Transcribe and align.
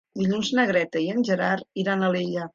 Dilluns 0.19 0.49
na 0.59 0.63
Greta 0.71 1.03
i 1.03 1.11
en 1.17 1.21
Gerard 1.29 1.85
iran 1.85 2.01
a 2.01 2.11
Alella. 2.11 2.49